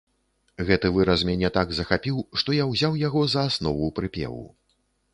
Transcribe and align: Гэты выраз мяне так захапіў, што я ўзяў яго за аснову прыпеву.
Гэты 0.69 0.89
выраз 0.95 1.25
мяне 1.31 1.51
так 1.59 1.75
захапіў, 1.81 2.17
што 2.43 2.57
я 2.61 2.65
ўзяў 2.73 3.01
яго 3.07 3.21
за 3.35 3.47
аснову 3.51 3.95
прыпеву. 4.01 4.45